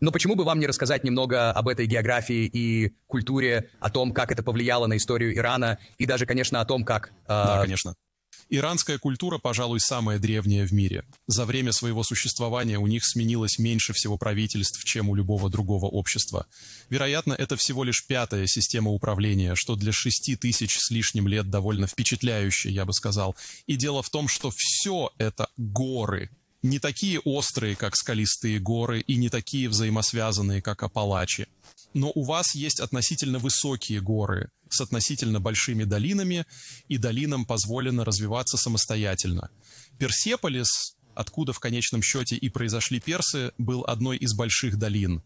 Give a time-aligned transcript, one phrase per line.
[0.00, 4.32] Но почему бы вам не рассказать немного об этой географии и культуре, о том, как
[4.32, 7.08] это повлияло на историю Ирана, и даже, конечно, о том, как...
[7.24, 7.28] Э...
[7.28, 7.94] Да, конечно.
[8.50, 11.04] Иранская культура, пожалуй, самая древняя в мире.
[11.26, 16.46] За время своего существования у них сменилось меньше всего правительств, чем у любого другого общества.
[16.88, 21.86] Вероятно, это всего лишь пятая система управления, что для шести тысяч с лишним лет довольно
[21.86, 23.36] впечатляюще, я бы сказал.
[23.66, 26.30] И дело в том, что все это горы,
[26.62, 31.46] не такие острые, как скалистые горы, и не такие взаимосвязанные, как Апалачи.
[31.94, 36.46] Но у вас есть относительно высокие горы с относительно большими долинами,
[36.88, 39.50] и долинам позволено развиваться самостоятельно.
[39.98, 45.22] Персеполис откуда в конечном счете и произошли персы, был одной из больших долин.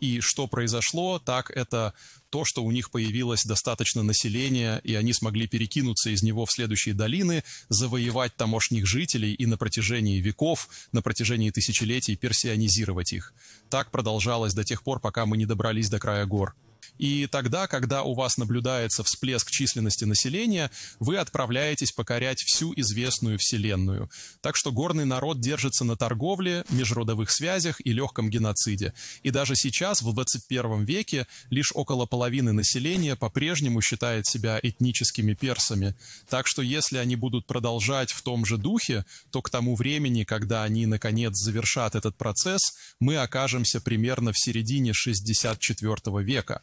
[0.00, 1.92] И что произошло, так это
[2.30, 6.94] то, что у них появилось достаточно населения, и они смогли перекинуться из него в следующие
[6.94, 13.34] долины, завоевать тамошних жителей и на протяжении веков, на протяжении тысячелетий персионизировать их.
[13.68, 16.54] Так продолжалось до тех пор, пока мы не добрались до края гор.
[16.98, 20.70] И тогда, когда у вас наблюдается всплеск численности населения,
[21.00, 24.10] вы отправляетесь покорять всю известную Вселенную.
[24.40, 28.94] Так что горный народ держится на торговле, межродовых связях и легком геноциде.
[29.22, 35.94] И даже сейчас, в 21 веке, лишь около половины населения по-прежнему считает себя этническими персами.
[36.28, 40.62] Так что если они будут продолжать в том же духе, то к тому времени, когда
[40.62, 42.60] они наконец завершат этот процесс,
[43.00, 46.62] мы окажемся примерно в середине 64 века.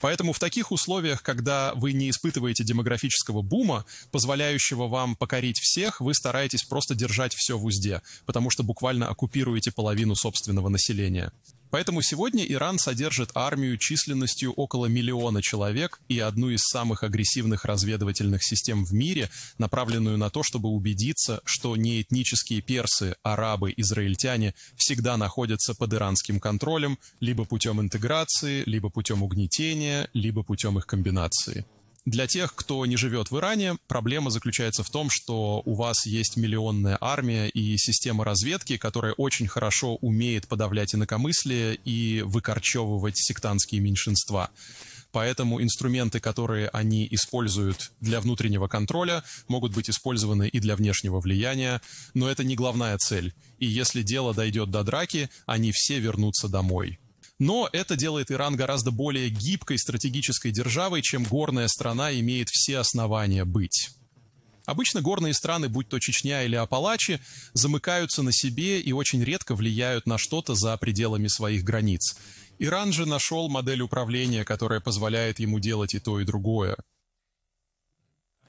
[0.00, 6.14] Поэтому в таких условиях, когда вы не испытываете демографического бума, позволяющего вам покорить всех, вы
[6.14, 11.32] стараетесь просто держать все в узде, потому что буквально оккупируете половину собственного населения.
[11.70, 18.42] Поэтому сегодня Иран содержит армию численностью около миллиона человек и одну из самых агрессивных разведывательных
[18.42, 25.16] систем в мире, направленную на то, чтобы убедиться, что не этнические персы, арабы, израильтяне всегда
[25.16, 31.66] находятся под иранским контролем либо путем интеграции, либо путем угнетения, либо путем их комбинации.
[32.04, 36.36] Для тех, кто не живет в Иране, проблема заключается в том, что у вас есть
[36.36, 44.50] миллионная армия и система разведки, которая очень хорошо умеет подавлять инакомыслие и выкорчевывать сектантские меньшинства.
[45.10, 51.80] Поэтому инструменты, которые они используют для внутреннего контроля, могут быть использованы и для внешнего влияния,
[52.14, 53.34] но это не главная цель.
[53.58, 56.98] И если дело дойдет до драки, они все вернутся домой.
[57.38, 63.44] Но это делает Иран гораздо более гибкой стратегической державой, чем горная страна имеет все основания
[63.44, 63.90] быть.
[64.64, 67.20] Обычно горные страны, будь то Чечня или Апалачи,
[67.54, 72.18] замыкаются на себе и очень редко влияют на что-то за пределами своих границ.
[72.58, 76.76] Иран же нашел модель управления, которая позволяет ему делать и то, и другое.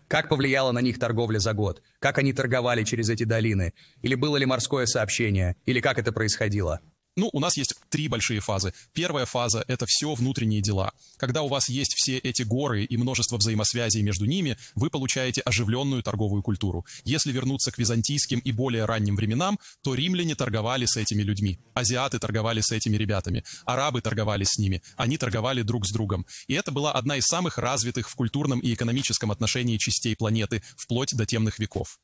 [0.09, 1.83] Как повлияла на них торговля за год?
[1.99, 3.73] Как они торговали через эти долины?
[4.01, 5.55] Или было ли морское сообщение?
[5.65, 6.81] Или как это происходило?
[7.15, 8.73] Ну, у нас есть три большие фазы.
[8.93, 10.93] Первая фаза— это все внутренние дела.
[11.17, 16.03] Когда у вас есть все эти горы и множество взаимосвязей между ними, вы получаете оживленную
[16.03, 16.85] торговую культуру.
[17.03, 22.19] Если вернуться к византийским и более ранним временам, то римляне торговали с этими людьми, азиаты
[22.19, 26.25] торговали с этими ребятами, арабы торговали с ними, они торговали друг с другом.
[26.47, 31.15] И это была одна из самых развитых в культурном и экономическом отношении частей планеты, вплоть
[31.15, 31.99] до темных веков.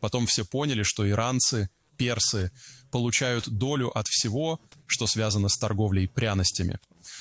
[0.00, 2.50] Потом все поняли, что иранцы персы
[2.90, 6.78] получают долю от всего, что связано с торговлей пряностями.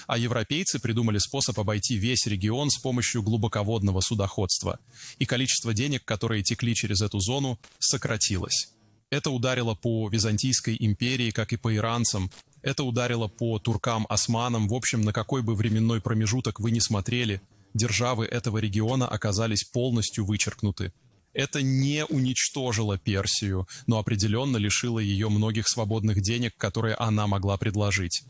[0.08, 4.80] А европейцы придумали способ обойти весь регион с помощью глубоководного судоходства.
[5.20, 8.70] И количество денег, которые текли через эту зону, сократилось.
[9.10, 12.32] Это ударило по Византийской империи, как и по иранцам.
[12.62, 14.68] Это ударило по туркам-османам.
[14.68, 17.42] В общем, на какой бы временной промежуток вы ни смотрели,
[17.74, 20.94] державы этого региона оказались полностью вычеркнуты.
[21.34, 28.24] Это не уничтожило Персию, но определенно лишило ее многих свободных денег, которые она могла предложить.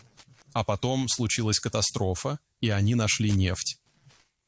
[0.53, 3.77] А потом случилась катастрофа, и они нашли нефть.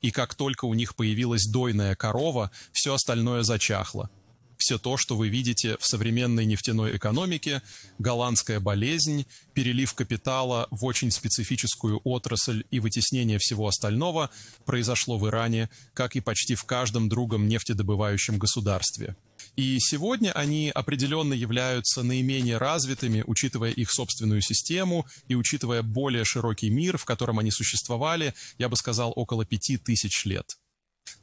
[0.01, 4.09] И как только у них появилась дойная корова, все остальное зачахло
[4.57, 7.61] все то, что вы видите в современной нефтяной экономике,
[7.99, 14.29] голландская болезнь, перелив капитала в очень специфическую отрасль и вытеснение всего остального
[14.66, 19.16] произошло в Иране, как и почти в каждом другом нефтедобывающем государстве.
[19.55, 26.69] И сегодня они определенно являются наименее развитыми, учитывая их собственную систему и учитывая более широкий
[26.69, 30.57] мир, в котором они существовали, я бы сказал, около пяти тысяч лет.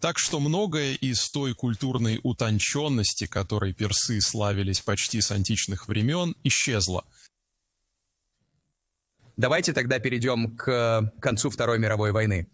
[0.03, 7.05] Так что многое из той культурной утонченности, которой персы славились почти с античных времен, исчезло.
[9.37, 12.49] Давайте тогда перейдем к концу Второй мировой войны.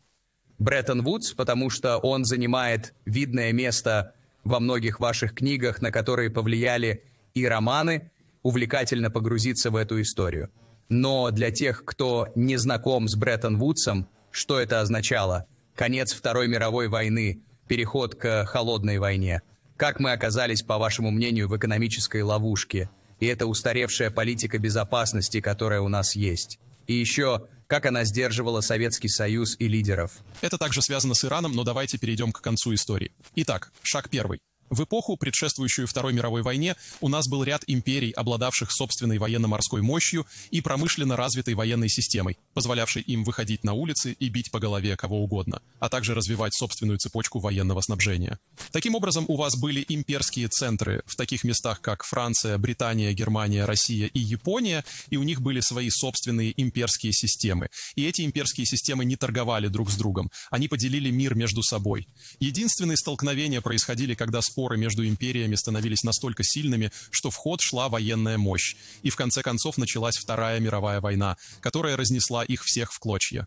[0.59, 4.13] Бреттон Вудс, потому что он занимает видное место
[4.45, 7.03] во многих ваших книгах, на которые повлияли
[7.33, 8.11] и романы,
[8.43, 10.51] увлекательно погрузиться в эту историю.
[10.91, 15.47] Но для тех, кто не знаком с Бреттон-Вудсом, что это означало?
[15.79, 19.43] Конец Второй мировой войны, переход к холодной войне.
[19.77, 22.91] Как мы оказались, по вашему мнению, в экономической ловушке?
[23.21, 26.59] И это устаревшая политика безопасности, которая у нас есть.
[26.89, 30.19] И еще, как она сдерживала Советский Союз и лидеров.
[30.41, 33.13] Это также связано с Ираном, но давайте перейдем к концу истории.
[33.37, 34.41] Итак, шаг первый.
[34.71, 40.27] В эпоху, предшествующую Второй мировой войне, у нас был ряд империй, обладавших собственной военно-морской мощью
[40.51, 45.23] и промышленно развитой военной системой, позволявшей им выходить на улицы и бить по голове кого
[45.23, 48.39] угодно, а также развивать собственную цепочку военного снабжения.
[48.71, 54.07] Таким образом, у вас были имперские центры в таких местах, как Франция, Британия, Германия, Россия
[54.07, 57.69] и Япония, и у них были свои собственные имперские системы.
[57.95, 62.07] И эти имперские системы не торговали друг с другом, они поделили мир между собой.
[62.39, 68.39] Единственные столкновения происходили, когда споры между империями становились настолько сильными, что в ход шла военная
[68.39, 68.75] мощь.
[69.05, 73.47] И в конце концов началась Вторая мировая война, которая разнесла их всех в клочья.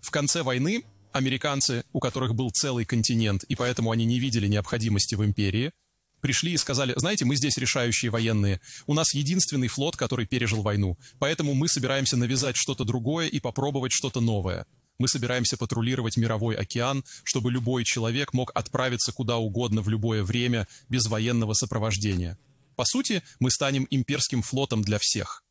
[0.00, 5.16] В конце войны американцы, у которых был целый континент, и поэтому они не видели необходимости
[5.16, 5.72] в империи,
[6.20, 10.96] пришли и сказали, знаете, мы здесь решающие военные, у нас единственный флот, который пережил войну,
[11.18, 14.64] поэтому мы собираемся навязать что-то другое и попробовать что-то новое.
[15.02, 20.68] Мы собираемся патрулировать мировой океан, чтобы любой человек мог отправиться куда угодно в любое время
[20.88, 22.38] без военного сопровождения.
[22.76, 25.42] По сути, мы станем имперским флотом для всех.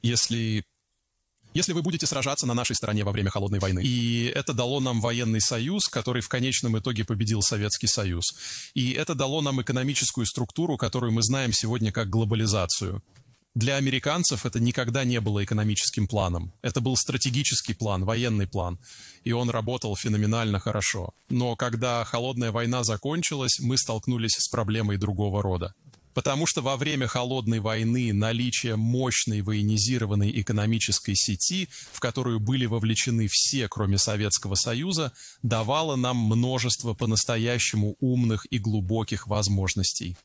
[0.00, 0.64] Если
[1.52, 3.82] если вы будете сражаться на нашей стороне во время Холодной войны.
[3.84, 8.24] И это дало нам военный союз, который в конечном итоге победил Советский Союз.
[8.72, 13.02] И это дало нам экономическую структуру, которую мы знаем сегодня как глобализацию.
[13.54, 16.52] Для американцев это никогда не было экономическим планом.
[16.60, 18.80] Это был стратегический план, военный план.
[19.22, 21.14] И он работал феноменально хорошо.
[21.28, 25.72] Но когда холодная война закончилась, мы столкнулись с проблемой другого рода.
[26.14, 33.28] Потому что во время холодной войны наличие мощной военизированной экономической сети, в которую были вовлечены
[33.30, 35.12] все, кроме Советского Союза,
[35.42, 40.16] давало нам множество по-настоящему умных и глубоких возможностей.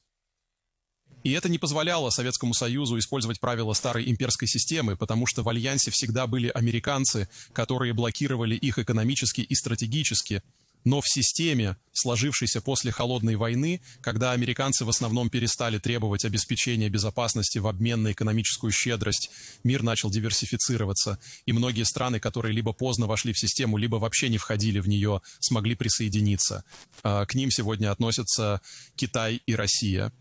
[1.24, 5.92] И это не позволяло Советскому Союзу использовать правила старой имперской системы, потому что в Альянсе
[5.92, 10.42] всегда были американцы, которые блокировали их экономически и стратегически.
[10.86, 17.58] Но в системе, сложившейся после Холодной войны, когда американцы в основном перестали требовать обеспечения безопасности
[17.58, 19.30] в обмен на экономическую щедрость,
[19.66, 24.38] мир начал диверсифицироваться, и многие страны, которые либо поздно вошли в систему, либо вообще не
[24.38, 26.64] входили в нее, смогли присоединиться.
[27.04, 28.62] А, к ним сегодня относятся
[28.96, 30.14] Китай и Россия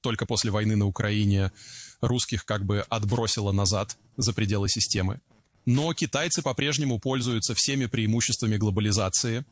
[0.00, 1.52] только после войны на Украине
[2.00, 5.20] русских как бы отбросило назад за пределы системы.
[5.66, 9.44] Но китайцы по-прежнему пользуются всеми преимуществами глобализации,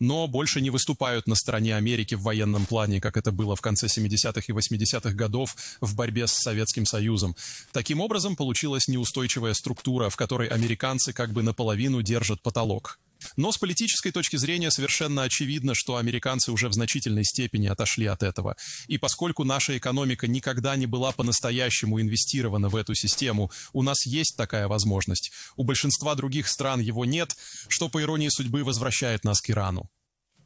[0.00, 3.86] но больше не выступают на стороне Америки в военном плане, как это было в конце
[3.86, 7.34] 70-х и 80-х годов в борьбе с Советским Союзом.
[7.72, 13.00] Таким образом, получилась неустойчивая структура, в которой американцы как бы наполовину держат потолок.
[13.36, 18.22] Но с политической точки зрения совершенно очевидно, что американцы уже в значительной степени отошли от
[18.22, 18.56] этого.
[18.86, 24.36] И поскольку наша экономика никогда не была по-настоящему инвестирована в эту систему, у нас есть
[24.36, 25.32] такая возможность.
[25.56, 27.36] У большинства других стран его нет,
[27.68, 29.90] что по иронии судьбы возвращает нас к Ирану.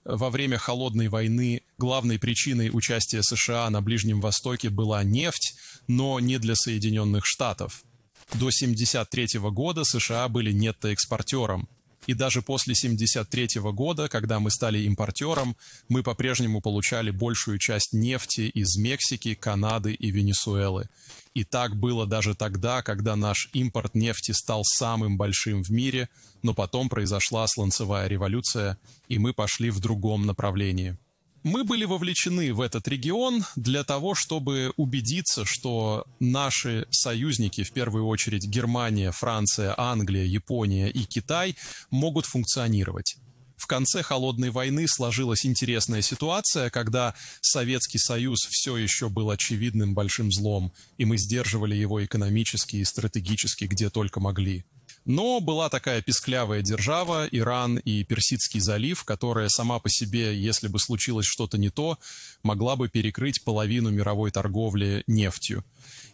[0.04, 5.54] Во время холодной войны главной причиной участия США на Ближнем Востоке была нефть,
[5.86, 7.84] но не для Соединенных Штатов.
[8.32, 11.68] До 1973 года США были нетто-экспортером.
[12.06, 15.56] И даже после 1973 года, когда мы стали импортером,
[15.88, 20.88] мы по-прежнему получали большую часть нефти из Мексики, Канады и Венесуэлы.
[21.34, 26.08] И так было даже тогда, когда наш импорт нефти стал самым большим в мире,
[26.42, 28.78] но потом произошла сланцевая революция,
[29.08, 30.96] и мы пошли в другом направлении.
[31.42, 38.06] Мы были вовлечены в этот регион для того, чтобы убедиться, что наши союзники, в первую
[38.06, 41.56] очередь Германия, Франция, Англия, Япония и Китай,
[41.90, 43.16] могут функционировать.
[43.56, 50.30] В конце Холодной войны сложилась интересная ситуация, когда Советский Союз все еще был очевидным большим
[50.30, 54.64] злом, и мы сдерживали его экономически и стратегически где только могли.
[55.04, 60.78] Но была такая песклявая держава, Иран и Персидский залив, которая сама по себе, если бы
[60.78, 61.98] случилось что-то не то,
[62.44, 65.64] могла бы перекрыть половину мировой торговли нефтью.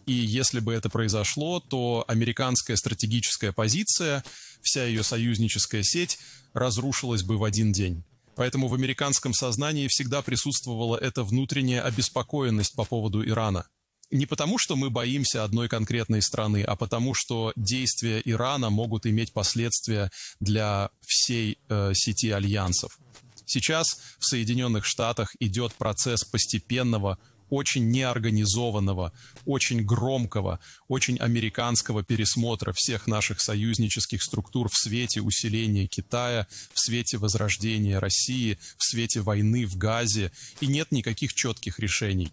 [0.07, 4.23] И если бы это произошло, то американская стратегическая позиция,
[4.61, 6.17] вся ее союзническая сеть
[6.53, 8.03] разрушилась бы в один день.
[8.35, 13.67] Поэтому в американском сознании всегда присутствовала эта внутренняя обеспокоенность по поводу Ирана–
[14.11, 19.33] не потому, что мы боимся одной конкретной страны, а потому, что действия Ирана могут иметь
[19.33, 22.99] последствия для всей э, сети альянсов.
[23.45, 27.17] Сейчас в Соединенных Штатах идет процесс постепенного
[27.49, 29.11] очень неорганизованного,
[29.45, 37.17] очень громкого, очень американского пересмотра всех наших союзнических структур в свете усиления Китая, в свете
[37.17, 42.31] возрождения России, в свете войны в Газе, и нет никаких четких решений.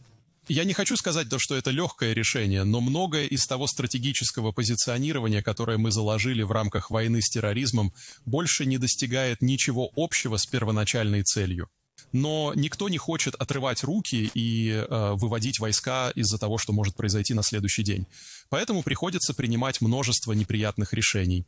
[0.49, 5.43] Я не хочу сказать, то, что это легкое решение, но многое из того стратегического позиционирования,
[5.43, 7.93] которое мы заложили в рамках войны с терроризмом,
[8.27, 11.69] больше не достигает ничего общего с первоначальной целью.
[12.13, 17.35] Но никто не хочет отрывать руки и э, выводить войска из-за того, что может произойти
[17.35, 18.07] на следующий день.
[18.49, 21.47] Поэтому приходится принимать множество неприятных решений.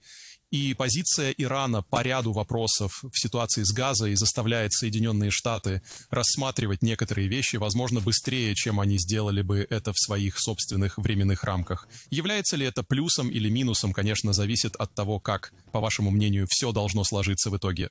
[0.51, 7.29] И позиция Ирана по ряду вопросов в ситуации с Газой заставляет Соединенные Штаты рассматривать некоторые
[7.29, 11.87] вещи, возможно, быстрее, чем они сделали бы это в своих собственных временных рамках.
[12.09, 16.73] Является ли это плюсом или минусом, конечно, зависит от того, как, по вашему мнению, все
[16.73, 17.91] должно сложиться в итоге.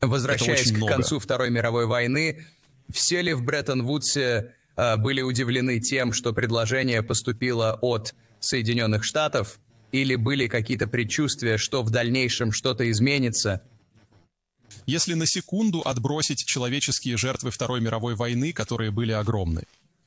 [0.00, 0.92] Возвращаясь к много.
[0.92, 2.44] концу Второй мировой войны,
[2.92, 9.58] все ли в Бреттон-Вудсе э, были удивлены тем, что предложение поступило от Соединенных Штатов,
[9.94, 13.62] или были какие-то предчувствия, что в дальнейшем что-то изменится?
[14.86, 19.62] Если на секунду отбросить человеческие жертвы Второй мировой войны, которые были огромны,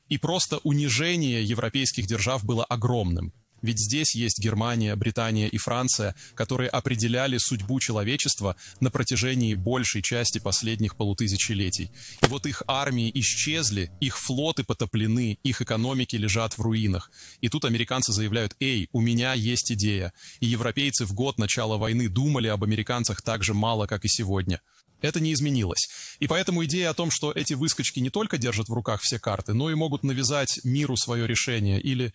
[0.09, 6.69] и просто унижение европейских держав было огромным, ведь здесь есть Германия, Британия и Франция, которые
[6.69, 11.91] определяли судьбу человечества на протяжении большей части последних полутысячелетий.
[12.21, 17.11] И вот их армии исчезли, их флоты потоплены, их экономики лежат в руинах.
[17.41, 20.13] И тут американцы заявляют, эй, у меня есть идея.
[20.39, 24.61] И европейцы в год начала войны думали об американцах так же мало, как и сегодня.
[25.01, 25.89] Это не изменилось.
[26.19, 29.53] И поэтому идея о том, что эти выскочки не только держат в руках все карты,
[29.53, 32.13] но и могут навязать миру свое решение или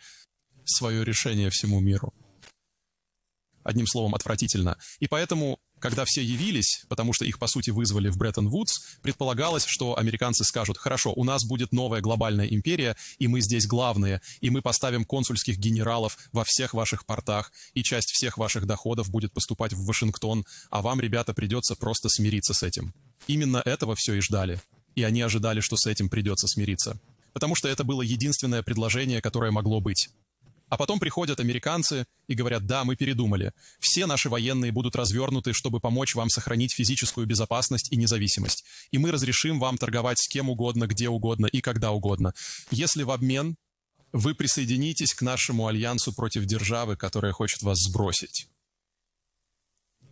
[0.64, 2.12] свое решение всему миру.
[3.64, 4.76] Одним словом, отвратительно.
[4.98, 9.96] И поэтому, когда все явились, потому что их, по сути, вызвали в Бреттон-Вудс, предполагалось, что
[9.96, 14.62] американцы скажут, хорошо, у нас будет новая глобальная империя, и мы здесь главные, и мы
[14.62, 19.84] поставим консульских генералов во всех ваших портах, и часть всех ваших доходов будет поступать в
[19.84, 22.92] Вашингтон, а вам, ребята, придется просто смириться с этим.
[23.28, 24.60] Именно этого все и ждали.
[24.96, 27.00] И они ожидали, что с этим придется смириться.
[27.32, 30.10] Потому что это было единственное предложение, которое могло быть.
[30.72, 33.52] А потом приходят американцы и говорят, да, мы передумали.
[33.78, 38.64] Все наши военные будут развернуты, чтобы помочь вам сохранить физическую безопасность и независимость.
[38.90, 42.32] И мы разрешим вам торговать с кем угодно, где угодно и когда угодно.
[42.70, 43.56] Если в обмен
[44.12, 48.48] вы присоединитесь к нашему альянсу против державы, которая хочет вас сбросить.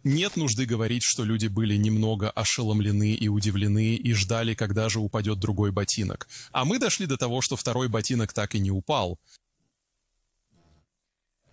[0.04, 5.38] Нет нужды говорить, что люди были немного ошеломлены и удивлены и ждали, когда же упадет
[5.38, 6.28] другой ботинок.
[6.52, 9.18] А мы дошли до того, что второй ботинок так и не упал.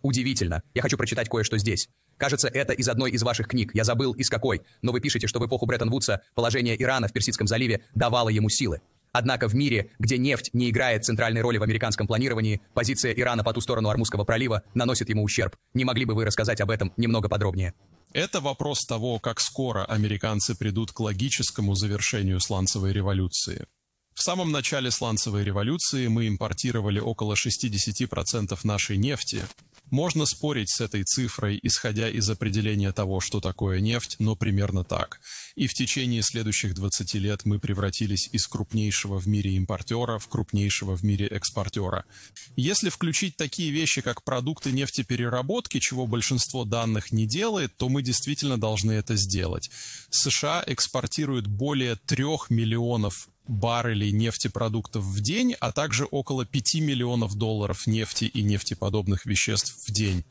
[0.08, 0.64] Удивительно.
[0.74, 1.90] Я хочу прочитать кое-что здесь.
[2.16, 3.72] Кажется, это из одной из ваших книг.
[3.74, 4.62] Я забыл, из какой.
[4.82, 8.80] Но вы пишете, что в эпоху Бреттон-Вудса положение Ирана в Персидском заливе давало ему силы.
[9.12, 13.52] Однако в мире, где нефть не играет центральной роли в американском планировании, позиция Ирана по
[13.52, 15.58] ту сторону Армузского пролива наносит ему ущерб.
[15.74, 17.74] Не могли бы вы рассказать об этом немного подробнее?
[18.14, 23.68] Это вопрос того, как скоро американцы придут к логическому завершению сланцевой революции.
[24.18, 29.44] В самом начале сланцевой революции мы импортировали около 60% нашей нефти,
[29.90, 35.20] можно спорить с этой цифрой, исходя из определения того, что такое нефть, но примерно так.
[35.56, 40.96] И в течение следующих 20 лет мы превратились из крупнейшего в мире импортера в крупнейшего
[40.96, 42.06] в мире экспортера.
[42.56, 48.60] Если включить такие вещи, как продукты нефтепереработки, чего большинство данных не делает, то мы действительно
[48.60, 49.70] должны это сделать.
[50.10, 57.88] США экспортируют более 3 миллионов баррелей нефтепродуктов в день, а также около 5 миллионов долларов
[57.88, 60.26] нефти и нефтеподобных веществ в день.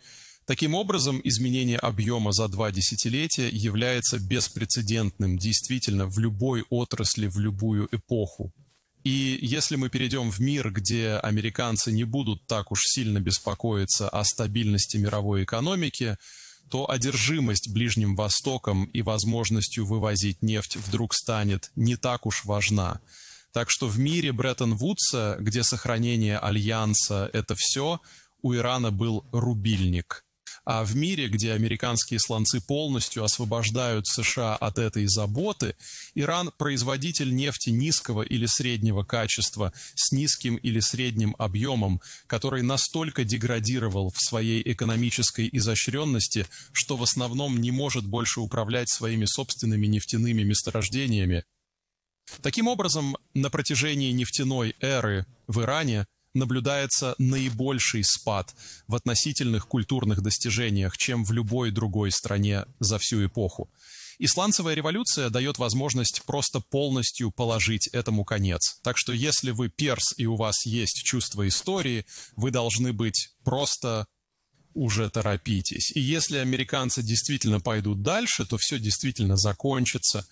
[0.46, 7.88] Таким образом, изменение объема за два десятилетия является беспрецедентным действительно в любой отрасли, в любую
[7.90, 8.52] эпоху.
[9.02, 14.24] И если мы перейдем в мир, где американцы не будут так уж сильно беспокоиться о
[14.24, 16.16] стабильности мировой экономики,
[16.70, 23.00] то одержимость Ближним Востоком и возможностью вывозить нефть вдруг станет не так уж важна.
[23.52, 28.00] Так что в мире Бреттон-Вудса, где сохранение альянса– это все,
[28.42, 30.24] у Ирана был рубильник–
[30.66, 35.76] а в мире, где американские слонцы полностью освобождают США от этой заботы,
[36.16, 44.10] Иран– производитель нефти низкого или среднего качества с низким или средним объемом, который настолько деградировал
[44.10, 51.44] в своей экономической изощренности, что в основном не может больше управлять своими собственными нефтяными месторождениями.
[52.42, 56.06] Таким образом, на протяжении нефтяной эры в Иране
[56.36, 58.54] наблюдается наибольший спад
[58.86, 63.70] в относительных культурных достижениях, чем в любой другой стране за всю эпоху.
[64.18, 68.78] Исландцевая революция дает возможность просто полностью положить этому конец.
[68.82, 74.06] Так что если вы перс и у вас есть чувство истории, вы должны быть просто
[74.72, 75.90] уже торопитесь.
[75.94, 80.26] И если американцы действительно пойдут дальше, то все действительно закончится.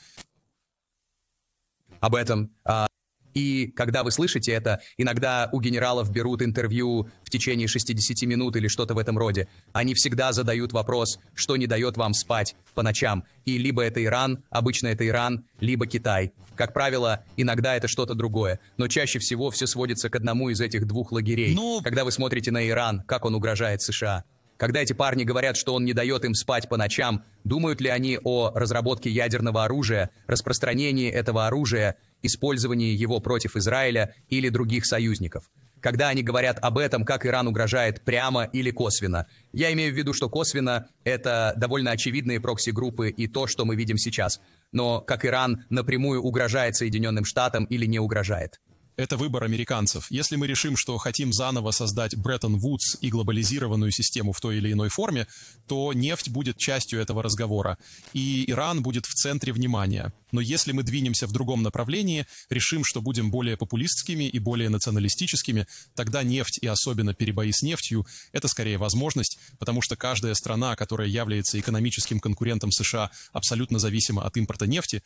[2.00, 2.86] Об этом а,
[3.34, 8.68] и когда вы слышите это, иногда у генералов берут интервью в течение 60 минут или
[8.68, 9.48] что-то в этом роде.
[9.72, 13.24] Они всегда задают вопрос, что не дает вам спать по ночам.
[13.44, 16.32] И либо это Иран, обычно это Иран, либо Китай.
[16.54, 18.60] Как правило, иногда это что-то другое.
[18.76, 21.54] Но чаще всего все сводится к одному из этих двух лагерей.
[21.54, 21.80] Ну...
[21.82, 24.24] Когда вы смотрите на Иран, как он угрожает США.
[24.56, 28.18] Когда эти парни говорят, что он не дает им спать по ночам, думают ли они
[28.22, 35.50] о разработке ядерного оружия, распространении этого оружия использовании его против Израиля или других союзников.
[35.80, 39.26] Когда они говорят об этом, как Иран угрожает прямо или косвенно.
[39.52, 43.98] Я имею в виду, что косвенно это довольно очевидные прокси-группы и то, что мы видим
[43.98, 44.40] сейчас.
[44.72, 48.60] Но как Иран напрямую угрожает Соединенным Штатам или не угрожает.
[48.96, 50.06] Это выбор американцев.
[50.08, 54.88] Если мы решим, что хотим заново создать Бреттон-Вудс и глобализированную систему в той или иной
[54.88, 55.26] форме,
[55.66, 57.76] то нефть будет частью этого разговора,
[58.12, 60.12] и Иран будет в центре внимания.
[60.30, 65.66] Но если мы двинемся в другом направлении, решим, что будем более популистскими и более националистическими,
[65.96, 71.08] тогда нефть и особенно перебои с нефтью– это скорее возможность, потому что каждая страна, которая
[71.08, 75.02] является экономическим конкурентом США, абсолютно зависима от импорта нефти,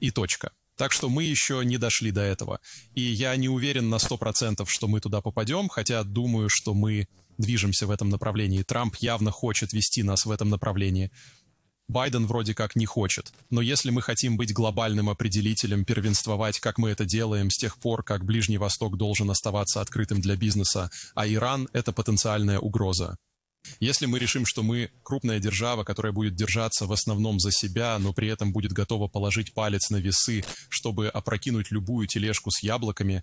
[0.00, 0.50] и точка.
[0.80, 2.58] Так что мы еще не дошли до этого.
[2.94, 7.06] И я не уверен на 100%, что мы туда попадем, хотя думаю, что мы
[7.36, 8.62] движемся в этом направлении.
[8.62, 11.10] Трамп явно хочет вести нас в этом направлении.
[11.86, 13.30] Байден вроде как не хочет.
[13.50, 18.02] Но если мы хотим быть глобальным определителем, первенствовать, как мы это делаем с тех пор,
[18.02, 23.18] как Ближний Восток должен оставаться открытым для бизнеса, а Иран— это потенциальная угроза.
[23.78, 28.12] Если мы решим, что мы крупная держава, которая будет держаться в основном за себя, но
[28.12, 33.22] при этом будет готова положить палец на весы, чтобы опрокинуть любую тележку с яблоками,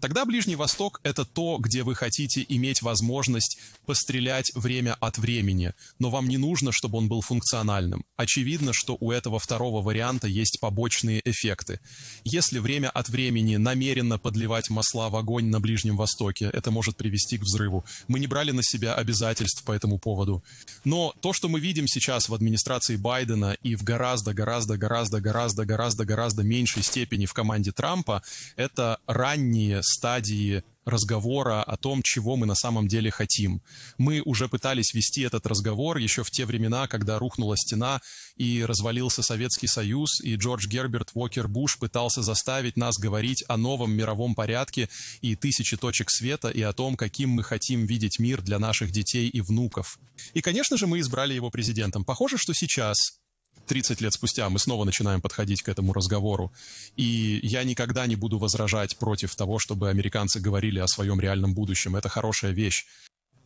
[0.00, 6.08] Тогда Ближний Восток— это то, где вы хотите иметь возможность пострелять время от времени, но
[6.10, 8.04] вам не нужно, чтобы он был функциональным.
[8.16, 11.80] Очевидно, что у этого второго варианта есть побочные эффекты.
[12.24, 17.36] Если время от времени намеренно подливать масла в огонь на Ближнем Востоке, это может привести
[17.36, 17.84] к взрыву.
[18.08, 20.42] Мы не брали на себя обязательств по этому поводу.
[20.84, 25.64] Но то, что мы видим сейчас в администрации Байдена и в гораздо, гораздо, гораздо, гораздо,
[25.66, 28.22] гораздо, гораздо меньшей степени в команде Трампа,
[28.56, 33.62] это ранние стадии разговора о том, чего мы на самом деле хотим.
[33.98, 38.00] Мы уже пытались вести этот разговор еще в те времена, когда рухнула стена
[38.36, 43.92] и развалился Советский Союз, и Джордж Герберт Уокер Буш пытался заставить нас говорить о новом
[43.92, 44.88] мировом порядке
[45.20, 49.28] и тысячи точек света, и о том, каким мы хотим видеть мир для наших детей
[49.28, 49.98] и внуков.
[50.34, 52.04] И, конечно же, мы избрали его президентом.
[52.04, 53.19] Похоже, что сейчас
[53.66, 56.52] 30 лет спустя мы снова начинаем подходить к этому разговору.
[56.96, 61.94] И я никогда не буду возражать против того, чтобы американцы говорили о своем реальном будущем.
[61.94, 62.86] Это хорошая вещь.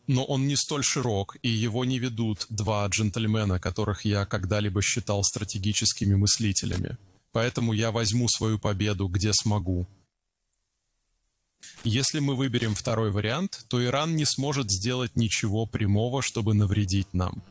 [0.07, 5.23] Но он не столь широк, и его не ведут два джентльмена, которых я когда-либо считал
[5.23, 6.97] стратегическими мыслителями.
[7.31, 9.87] Поэтому я возьму свою победу, где смогу.
[11.83, 17.43] Если мы выберем второй вариант, то Иран не сможет сделать ничего прямого, чтобы навредить нам.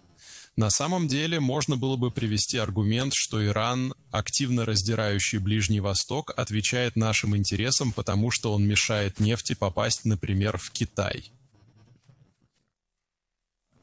[0.57, 6.95] На самом деле можно было бы привести аргумент, что Иран, активно раздирающий Ближний Восток, отвечает
[6.95, 11.33] нашим интересам, потому что он мешает нефти попасть, например, в Китай.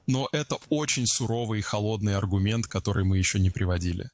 [0.08, 4.10] Но это очень суровый и холодный аргумент, который мы еще не приводили.